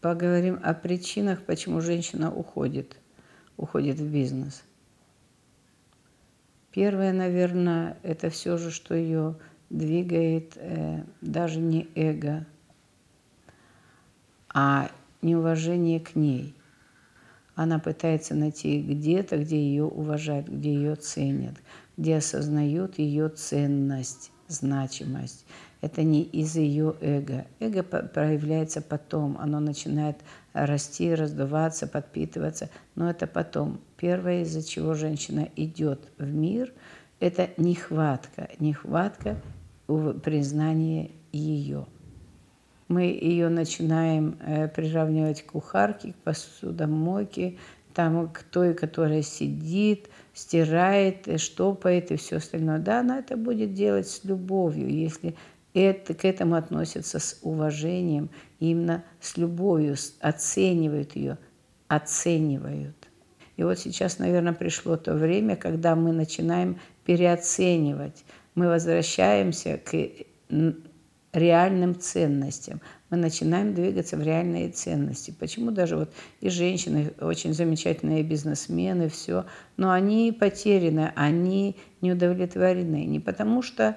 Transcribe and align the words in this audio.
Поговорим 0.00 0.60
о 0.62 0.74
причинах, 0.74 1.42
почему 1.42 1.80
женщина 1.80 2.32
уходит, 2.32 2.96
уходит 3.56 3.96
в 3.98 4.06
бизнес. 4.12 4.62
Первое, 6.70 7.12
наверное, 7.12 7.96
это 8.04 8.30
все 8.30 8.58
же, 8.58 8.70
что 8.70 8.94
ее 8.94 9.36
двигает 9.70 10.52
э, 10.56 11.02
даже 11.20 11.58
не 11.58 11.88
эго, 11.96 12.46
а 14.48 14.90
неуважение 15.20 15.98
к 15.98 16.14
ней. 16.14 16.54
Она 17.56 17.80
пытается 17.80 18.36
найти 18.36 18.80
где-то, 18.80 19.38
где 19.38 19.58
ее 19.60 19.84
уважают, 19.84 20.48
где 20.48 20.72
ее 20.72 20.94
ценят, 20.94 21.56
где 21.96 22.18
осознают 22.18 23.00
ее 23.00 23.28
ценность, 23.30 24.30
значимость. 24.48 25.44
Это 25.80 26.02
не 26.02 26.22
из 26.22 26.56
ее 26.56 26.94
эго. 27.00 27.46
Эго 27.60 27.82
проявляется 27.82 28.80
потом, 28.80 29.36
оно 29.38 29.60
начинает 29.60 30.16
расти, 30.52 31.14
раздуваться, 31.14 31.86
подпитываться, 31.86 32.68
но 32.96 33.08
это 33.10 33.26
потом. 33.26 33.80
Первое, 33.96 34.42
из-за 34.42 34.62
чего 34.62 34.94
женщина 34.94 35.48
идет 35.54 36.00
в 36.18 36.26
мир, 36.26 36.72
это 37.20 37.50
нехватка, 37.56 38.48
нехватка 38.58 39.40
признания 39.86 41.10
ее. 41.32 41.86
Мы 42.88 43.02
ее 43.02 43.50
начинаем 43.50 44.38
э, 44.40 44.66
приравнивать 44.68 45.42
к 45.42 45.52
кухарке, 45.52 46.12
к 46.12 46.16
посудомойке, 46.16 47.58
там 47.94 48.28
к 48.28 48.42
той, 48.42 48.74
которая 48.74 49.22
сидит, 49.22 50.08
стирает, 50.34 51.40
штопает 51.40 52.10
и 52.10 52.16
все 52.16 52.36
остальное. 52.36 52.78
Да, 52.78 53.00
она 53.00 53.18
это 53.18 53.36
будет 53.36 53.74
делать 53.74 54.08
с 54.08 54.24
любовью, 54.24 54.88
если 54.88 55.34
это, 55.74 56.14
к 56.14 56.24
этому 56.24 56.54
относятся 56.54 57.18
с 57.18 57.38
уважением, 57.42 58.30
именно 58.58 59.04
с 59.20 59.36
любовью, 59.36 59.96
оценивают 60.20 61.16
ее, 61.16 61.38
оценивают. 61.88 62.96
И 63.56 63.64
вот 63.64 63.78
сейчас, 63.78 64.18
наверное, 64.18 64.52
пришло 64.52 64.96
то 64.96 65.14
время, 65.14 65.56
когда 65.56 65.96
мы 65.96 66.12
начинаем 66.12 66.78
переоценивать. 67.04 68.24
Мы 68.54 68.68
возвращаемся 68.68 69.78
к 69.84 69.94
реальным 71.32 71.98
ценностям. 71.98 72.80
Мы 73.10 73.16
начинаем 73.16 73.74
двигаться 73.74 74.16
в 74.16 74.22
реальные 74.22 74.70
ценности. 74.70 75.34
Почему 75.38 75.70
даже 75.70 75.96
вот 75.96 76.12
и 76.40 76.48
женщины, 76.48 77.12
очень 77.20 77.54
замечательные 77.54 78.22
бизнесмены, 78.22 79.08
все, 79.08 79.44
но 79.76 79.90
они 79.90 80.32
потеряны, 80.32 81.12
они 81.14 81.76
не 82.00 82.12
удовлетворены. 82.12 83.04
Не 83.04 83.20
потому 83.20 83.62
что 83.62 83.96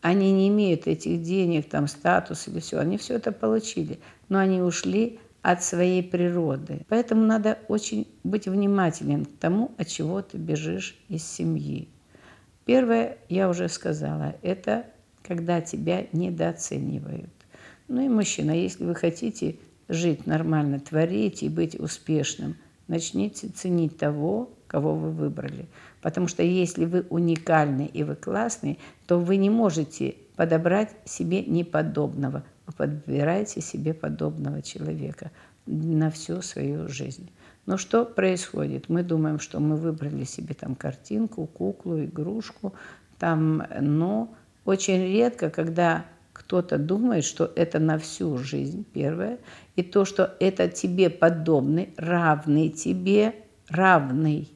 они 0.00 0.32
не 0.32 0.48
имеют 0.48 0.86
этих 0.86 1.22
денег, 1.22 1.68
там, 1.68 1.88
статус 1.88 2.48
или 2.48 2.60
все, 2.60 2.78
они 2.78 2.98
все 2.98 3.14
это 3.14 3.32
получили, 3.32 3.98
но 4.28 4.38
они 4.38 4.62
ушли 4.62 5.18
от 5.42 5.62
своей 5.62 6.02
природы. 6.02 6.84
Поэтому 6.88 7.22
надо 7.24 7.58
очень 7.68 8.06
быть 8.22 8.46
внимательным 8.46 9.24
к 9.24 9.38
тому, 9.38 9.72
от 9.78 9.88
чего 9.88 10.22
ты 10.22 10.36
бежишь 10.36 10.96
из 11.08 11.24
семьи. 11.24 11.88
Первое, 12.64 13.18
я 13.28 13.48
уже 13.48 13.68
сказала, 13.68 14.34
это 14.42 14.84
когда 15.28 15.60
тебя 15.60 16.06
недооценивают. 16.12 17.30
Ну 17.86 18.04
и 18.04 18.08
мужчина, 18.08 18.50
если 18.52 18.84
вы 18.84 18.94
хотите 18.94 19.56
жить 19.88 20.26
нормально, 20.26 20.80
творить 20.80 21.42
и 21.42 21.50
быть 21.50 21.78
успешным, 21.78 22.56
начните 22.88 23.48
ценить 23.48 23.98
того, 23.98 24.50
кого 24.66 24.94
вы 24.94 25.10
выбрали. 25.10 25.66
Потому 26.00 26.28
что 26.28 26.42
если 26.42 26.86
вы 26.86 27.04
уникальны 27.10 27.90
и 27.92 28.04
вы 28.04 28.16
классный, 28.16 28.78
то 29.06 29.18
вы 29.18 29.36
не 29.36 29.50
можете 29.50 30.16
подобрать 30.34 30.94
себе 31.04 31.42
неподобного. 31.42 32.42
Вы 32.66 32.72
подбираете 32.72 33.60
себе 33.60 33.92
подобного 33.92 34.62
человека 34.62 35.30
на 35.66 36.10
всю 36.10 36.40
свою 36.40 36.88
жизнь. 36.88 37.30
Но 37.66 37.76
что 37.76 38.06
происходит? 38.06 38.88
Мы 38.88 39.02
думаем, 39.02 39.40
что 39.40 39.60
мы 39.60 39.76
выбрали 39.76 40.24
себе 40.24 40.54
там 40.54 40.74
картинку, 40.74 41.46
куклу, 41.46 42.02
игрушку, 42.02 42.72
там, 43.18 43.62
но 43.80 44.34
очень 44.68 45.02
редко, 45.02 45.48
когда 45.48 46.04
кто-то 46.34 46.76
думает, 46.76 47.24
что 47.24 47.50
это 47.56 47.78
на 47.78 47.96
всю 47.96 48.36
жизнь, 48.36 48.84
первое, 48.92 49.38
и 49.76 49.82
то, 49.82 50.04
что 50.04 50.36
это 50.40 50.68
тебе 50.68 51.08
подобный, 51.08 51.94
равный 51.96 52.68
тебе, 52.68 53.34
равный, 53.70 54.52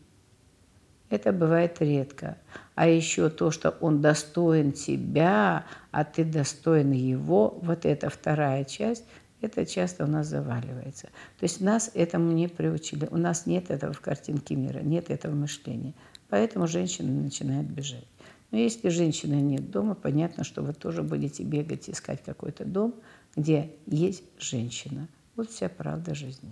это 1.09 1.33
бывает 1.33 1.79
редко. 1.81 2.37
А 2.75 2.87
еще 2.87 3.31
то, 3.31 3.51
что 3.51 3.71
он 3.81 4.03
достоин 4.03 4.73
тебя, 4.73 5.65
а 5.93 6.05
ты 6.05 6.25
достоин 6.27 6.93
его, 6.93 7.59
вот 7.63 7.87
эта 7.87 8.11
вторая 8.11 8.65
часть, 8.65 9.05
это 9.41 9.65
часто 9.65 10.05
у 10.05 10.07
нас 10.07 10.27
заваливается. 10.27 11.07
То 11.39 11.45
есть 11.45 11.63
нас 11.63 11.91
этому 11.95 12.33
не 12.33 12.49
приучили. 12.49 13.09
У 13.11 13.17
нас 13.17 13.47
нет 13.47 13.71
этого 13.71 13.95
в 13.95 14.01
картинке 14.01 14.57
мира, 14.57 14.81
нет 14.81 15.09
этого 15.09 15.35
мышления. 15.35 15.95
Поэтому 16.29 16.67
женщины 16.67 17.11
начинают 17.11 17.67
бежать. 17.67 18.07
Но 18.53 18.59
если 18.59 18.91
женщины 18.91 19.37
нет 19.37 19.71
дома, 19.71 19.95
понятно, 19.95 20.45
что 20.45 20.63
вы 20.63 20.75
тоже 20.75 21.03
будете 21.03 21.43
бегать, 21.43 21.89
искать 21.89 22.23
какой-то 22.23 22.67
дом, 22.67 22.95
где 23.35 23.73
есть 23.87 24.23
женщина. 24.39 25.09
Вот 25.37 25.51
вся 25.51 25.71
правда 25.71 26.15
жизни. 26.15 26.51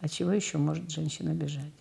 От 0.00 0.12
чего 0.12 0.30
еще 0.30 0.58
может 0.58 0.90
женщина 0.90 1.32
бежать? 1.34 1.72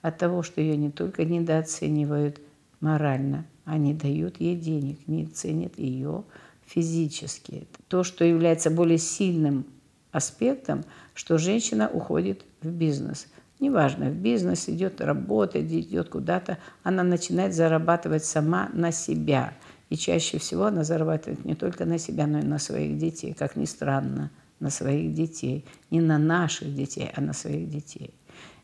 От 0.00 0.18
того, 0.18 0.44
что 0.44 0.60
ее 0.60 0.76
не 0.76 0.92
только 0.92 1.24
недооценивают 1.24 2.40
морально, 2.78 3.46
они 3.64 3.94
дают 3.94 4.40
ей 4.40 4.56
денег, 4.56 5.08
не 5.08 5.26
ценят 5.26 5.76
ее 5.76 6.22
физически. 6.64 7.66
То, 7.88 8.04
что 8.04 8.24
является 8.24 8.70
более 8.70 8.98
сильным 8.98 9.66
аспектом, 10.12 10.84
что 11.14 11.36
женщина 11.36 11.90
уходит 11.92 12.44
в 12.60 12.70
бизнес. 12.70 13.26
Неважно, 13.62 14.06
в 14.06 14.16
бизнес 14.16 14.68
идет 14.68 15.00
работать, 15.00 15.70
идет 15.70 16.08
куда-то, 16.08 16.58
она 16.82 17.04
начинает 17.04 17.54
зарабатывать 17.54 18.24
сама 18.24 18.68
на 18.72 18.90
себя. 18.90 19.54
И 19.88 19.96
чаще 19.96 20.38
всего 20.38 20.64
она 20.64 20.82
зарабатывает 20.82 21.44
не 21.44 21.54
только 21.54 21.84
на 21.84 21.96
себя, 21.98 22.26
но 22.26 22.40
и 22.40 22.42
на 22.42 22.58
своих 22.58 22.98
детей, 22.98 23.34
как 23.34 23.54
ни 23.54 23.66
странно, 23.66 24.32
на 24.58 24.68
своих 24.68 25.14
детей. 25.14 25.64
Не 25.92 26.00
на 26.00 26.18
наших 26.18 26.74
детей, 26.74 27.12
а 27.14 27.20
на 27.20 27.32
своих 27.34 27.70
детей. 27.70 28.12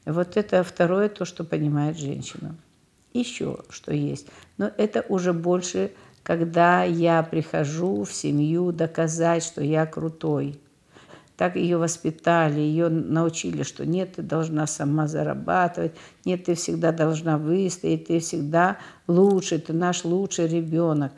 Вот 0.04 0.36
это 0.36 0.64
второе, 0.64 1.08
то, 1.08 1.24
что 1.24 1.44
понимает 1.44 1.96
женщина. 1.96 2.56
Еще 3.12 3.60
что 3.68 3.94
есть. 3.94 4.26
Но 4.56 4.68
это 4.76 5.06
уже 5.08 5.32
больше 5.32 5.92
когда 6.24 6.82
я 6.82 7.22
прихожу 7.22 8.02
в 8.02 8.12
семью 8.12 8.72
доказать, 8.72 9.44
что 9.44 9.62
я 9.62 9.86
крутой. 9.86 10.60
Так 11.38 11.54
ее 11.54 11.76
воспитали, 11.76 12.58
ее 12.58 12.88
научили, 12.88 13.62
что 13.62 13.86
нет, 13.86 14.16
ты 14.16 14.22
должна 14.22 14.66
сама 14.66 15.06
зарабатывать, 15.06 15.92
нет, 16.24 16.44
ты 16.46 16.56
всегда 16.56 16.90
должна 16.90 17.38
выстоять, 17.38 18.08
ты 18.08 18.18
всегда 18.18 18.76
лучший, 19.06 19.58
ты 19.58 19.72
наш 19.72 20.04
лучший 20.04 20.48
ребенок. 20.48 21.12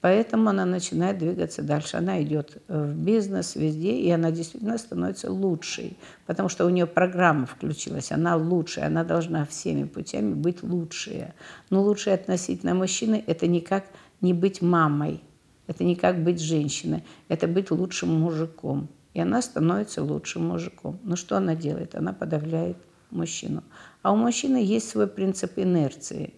Поэтому 0.00 0.50
она 0.50 0.64
начинает 0.64 1.18
двигаться 1.18 1.62
дальше. 1.62 1.96
Она 1.96 2.22
идет 2.22 2.62
в 2.68 2.94
бизнес 2.94 3.56
везде, 3.56 3.98
и 3.98 4.08
она 4.10 4.30
действительно 4.30 4.78
становится 4.78 5.32
лучшей, 5.32 5.96
потому 6.26 6.48
что 6.48 6.66
у 6.66 6.68
нее 6.68 6.86
программа 6.86 7.46
включилась, 7.46 8.12
она 8.12 8.36
лучшая, 8.36 8.86
она 8.86 9.02
должна 9.02 9.44
всеми 9.44 9.84
путями 9.88 10.34
быть 10.34 10.62
лучшая. 10.62 11.34
Но 11.70 11.82
лучшая 11.82 12.14
относительно 12.14 12.74
мужчины– 12.74 13.24
это 13.26 13.48
никак 13.48 13.86
не 14.20 14.34
быть 14.34 14.62
мамой, 14.62 15.20
это 15.66 15.82
не 15.82 15.96
как 15.96 16.22
быть 16.22 16.40
женщиной, 16.40 17.02
это 17.28 17.48
быть 17.48 17.72
лучшим 17.72 18.20
мужиком. 18.20 18.88
И 19.14 19.20
она 19.20 19.40
становится 19.42 20.02
лучшим 20.02 20.48
мужиком. 20.48 20.98
Но 21.04 21.16
что 21.16 21.36
она 21.36 21.54
делает? 21.54 21.94
Она 21.94 22.12
подавляет 22.12 22.76
мужчину. 23.10 23.62
А 24.02 24.12
у 24.12 24.16
мужчины 24.16 24.56
есть 24.56 24.88
свой 24.88 25.06
принцип 25.06 25.52
инерции. 25.56 26.34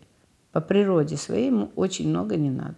По 0.52 0.60
природе 0.60 1.16
своей 1.16 1.46
ему 1.46 1.72
очень 1.74 2.08
много 2.08 2.36
не 2.36 2.50
надо. 2.50 2.76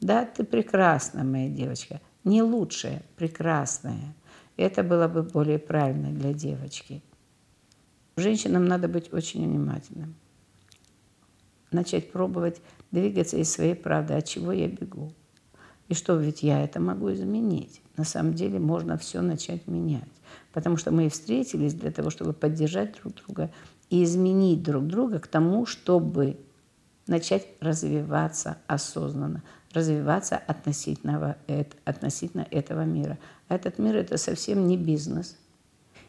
Да, 0.00 0.24
ты 0.24 0.44
прекрасная, 0.44 1.24
моя 1.24 1.48
девочка. 1.48 2.00
Не 2.24 2.42
лучшая, 2.42 3.02
прекрасная. 3.16 4.14
Это 4.56 4.82
было 4.82 5.08
бы 5.08 5.22
более 5.22 5.58
правильно 5.58 6.10
для 6.10 6.32
девочки. 6.32 7.02
Женщинам 8.16 8.64
надо 8.64 8.88
быть 8.88 9.12
очень 9.12 9.46
внимательным. 9.46 10.14
Начать 11.70 12.12
пробовать 12.12 12.62
двигаться 12.92 13.36
из 13.36 13.52
своей 13.52 13.74
правды, 13.74 14.14
от 14.14 14.24
чего 14.26 14.52
я 14.52 14.68
бегу. 14.68 15.12
И 15.88 15.94
что, 15.94 16.16
ведь 16.16 16.42
я 16.42 16.62
это 16.62 16.80
могу 16.80 17.12
изменить. 17.12 17.80
На 17.96 18.04
самом 18.04 18.34
деле 18.34 18.58
можно 18.58 18.96
все 18.96 19.20
начать 19.20 19.66
менять. 19.66 20.02
Потому 20.52 20.76
что 20.76 20.90
мы 20.90 21.06
и 21.06 21.08
встретились 21.10 21.74
для 21.74 21.90
того, 21.90 22.10
чтобы 22.10 22.32
поддержать 22.32 22.94
друг 22.94 23.14
друга 23.14 23.50
и 23.90 24.02
изменить 24.02 24.62
друг 24.62 24.86
друга 24.86 25.18
к 25.18 25.26
тому, 25.26 25.66
чтобы 25.66 26.38
начать 27.06 27.46
развиваться 27.60 28.56
осознанно, 28.66 29.42
развиваться 29.72 30.36
относительно, 30.36 31.36
относительно 31.84 32.46
этого 32.50 32.84
мира. 32.84 33.18
А 33.48 33.56
этот 33.56 33.78
мир– 33.78 33.96
это 33.96 34.16
совсем 34.16 34.66
не 34.66 34.78
бизнес. 34.78 35.36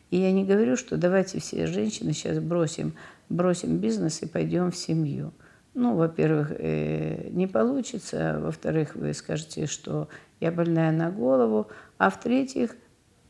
И 0.10 0.18
я 0.18 0.32
не 0.32 0.46
говорю, 0.46 0.78
что 0.78 0.96
давайте 0.96 1.42
все 1.42 1.68
женщины 1.68 2.14
сейчас 2.14 2.40
бросим, 2.40 2.94
бросим 3.28 3.80
бизнес 3.80 4.22
и 4.22 4.28
пойдем 4.28 4.72
в 4.72 4.78
семью– 4.78 5.34
ну, 5.76 5.96
во-первых, 5.96 6.54
э, 6.58 7.30
не 7.32 7.48
получится, 7.48 8.40
во-вторых, 8.42 8.96
вы 8.96 9.14
скажете, 9.14 9.68
что 9.68 10.08
я 10.40 10.52
больная 10.52 10.92
на 10.92 11.12
голову, 11.12 11.68
а 11.98 12.10
в-третьих, 12.10 12.76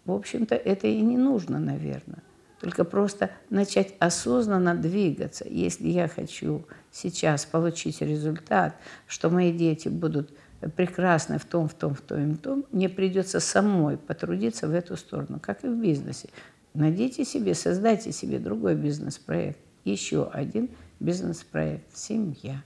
в 0.05 0.11
общем-то, 0.11 0.55
это 0.55 0.87
и 0.87 1.01
не 1.01 1.17
нужно, 1.17 1.59
наверное. 1.59 2.23
Только 2.61 2.83
просто 2.83 3.31
начать 3.49 3.95
осознанно 3.99 4.75
двигаться. 4.75 5.45
Если 5.49 5.87
я 5.87 6.07
хочу 6.07 6.65
сейчас 6.91 7.45
получить 7.45 8.01
результат, 8.01 8.75
что 9.07 9.29
мои 9.29 9.51
дети 9.51 9.89
будут 9.89 10.29
прекрасны 10.75 11.39
в 11.39 11.45
том, 11.45 11.67
в 11.67 11.73
том, 11.73 11.95
в 11.95 12.01
том, 12.01 12.33
в 12.33 12.37
том, 12.37 12.65
мне 12.71 12.89
придется 12.89 13.39
самой 13.39 13.97
потрудиться 13.97 14.67
в 14.67 14.73
эту 14.73 14.97
сторону, 14.97 15.39
как 15.41 15.63
и 15.63 15.67
в 15.67 15.75
бизнесе. 15.75 16.29
Найдите 16.75 17.25
себе, 17.25 17.55
создайте 17.55 18.11
себе 18.11 18.37
другой 18.37 18.75
бизнес-проект. 18.75 19.59
Еще 19.83 20.27
один 20.27 20.69
бизнес-проект– 20.99 21.95
семья. 21.97 22.63